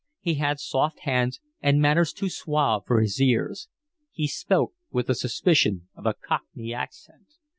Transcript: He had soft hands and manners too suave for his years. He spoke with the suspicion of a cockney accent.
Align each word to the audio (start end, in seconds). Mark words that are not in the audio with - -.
He 0.19 0.33
had 0.33 0.59
soft 0.59 1.01
hands 1.01 1.39
and 1.61 1.79
manners 1.79 2.11
too 2.11 2.27
suave 2.27 2.87
for 2.87 3.01
his 3.01 3.19
years. 3.19 3.69
He 4.11 4.25
spoke 4.25 4.73
with 4.89 5.05
the 5.05 5.13
suspicion 5.13 5.89
of 5.95 6.07
a 6.07 6.15
cockney 6.15 6.73
accent. 6.73 7.35